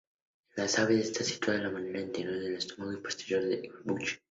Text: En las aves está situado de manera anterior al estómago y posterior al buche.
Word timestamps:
En 0.55 0.63
las 0.63 0.79
aves 0.79 1.11
está 1.11 1.23
situado 1.23 1.59
de 1.61 1.69
manera 1.69 1.99
anterior 1.99 2.33
al 2.33 2.55
estómago 2.55 2.93
y 2.93 2.97
posterior 3.03 3.43
al 3.43 3.69
buche. 3.83 4.19